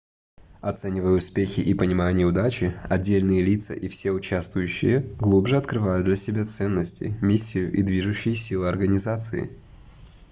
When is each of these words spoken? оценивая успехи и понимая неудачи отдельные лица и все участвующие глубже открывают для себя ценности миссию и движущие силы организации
оценивая 0.61 1.11
успехи 1.13 1.59
и 1.59 1.75
понимая 1.75 2.11
неудачи 2.11 2.73
отдельные 2.89 3.43
лица 3.43 3.75
и 3.75 3.87
все 3.87 4.09
участвующие 4.11 5.01
глубже 5.19 5.57
открывают 5.57 6.05
для 6.05 6.15
себя 6.15 6.43
ценности 6.43 7.15
миссию 7.21 7.71
и 7.71 7.83
движущие 7.83 8.33
силы 8.33 8.67
организации 8.67 9.55